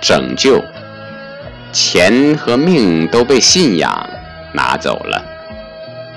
[0.00, 0.62] 拯救，
[1.72, 4.08] 钱和命都被信仰
[4.54, 5.22] 拿走了。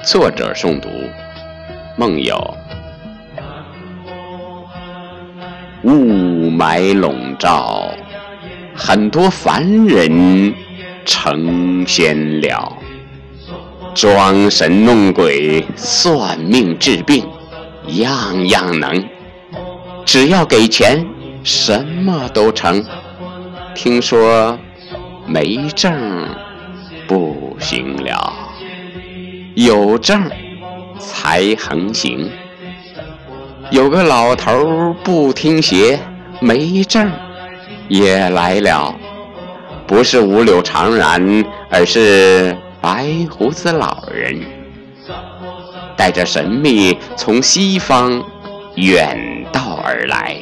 [0.02, 0.90] 作者诵读：
[1.98, 2.58] 梦游。
[5.84, 7.92] 雾霾笼罩，
[8.74, 10.54] 很多凡人
[11.04, 12.78] 成仙了，
[13.94, 17.26] 装神弄鬼、算命治病，
[17.88, 19.06] 样样能。
[20.06, 21.06] 只要给钱，
[21.44, 22.82] 什么都成。
[23.76, 24.58] 听说
[25.26, 26.30] 没证
[27.08, 28.34] 不行了，
[29.56, 30.30] 有证
[31.00, 32.30] 才横行。
[33.72, 36.00] 有个老头不听邪，
[36.40, 37.12] 没证
[37.88, 38.96] 也来了，
[39.88, 44.42] 不是五柳长髯，而是白胡子老人，
[45.98, 48.24] 带着神秘从西方
[48.76, 50.38] 远道而来，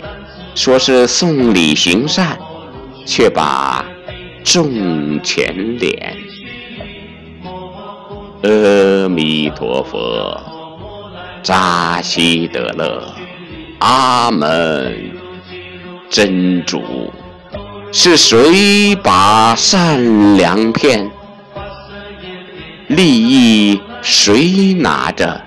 [0.53, 2.38] 说是送礼行善，
[3.05, 3.85] 却把
[4.44, 5.94] 重钱敛。
[8.43, 10.39] 阿弥陀佛，
[11.43, 13.13] 扎西德勒。
[13.80, 15.11] 阿门，
[16.09, 17.11] 真主，
[17.91, 21.09] 是谁把善良骗？
[22.88, 25.41] 利益谁拿着？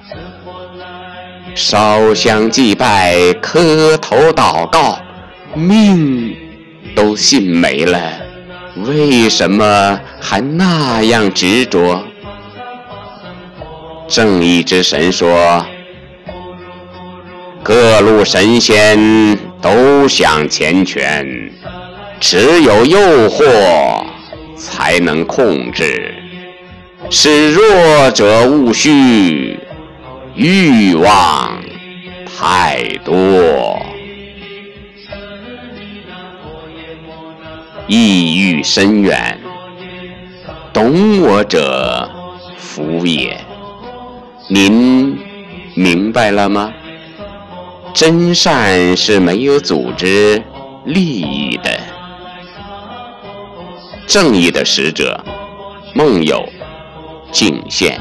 [1.55, 4.99] 烧香祭拜，磕头祷告，
[5.55, 6.37] 命
[6.95, 8.01] 都信没了，
[8.77, 12.03] 为什么还那样执着？
[14.09, 15.65] 正义之神说。
[17.63, 21.51] 各路神仙都想钱权，
[22.21, 22.99] 只有诱
[23.31, 24.05] 惑
[24.55, 26.15] 才能控制，
[27.09, 29.59] 使弱者勿虚，
[30.35, 31.59] 欲望
[32.39, 33.15] 太多，
[37.87, 39.39] 意欲深远，
[40.73, 42.09] 懂我者
[42.57, 43.39] 福也。
[44.49, 45.19] 您
[45.75, 46.73] 明白了吗？
[47.93, 50.43] 真善是没有组织
[50.85, 51.79] 利益的，
[54.07, 55.23] 正义的使者，
[55.95, 56.49] 梦有
[57.31, 58.01] 敬献。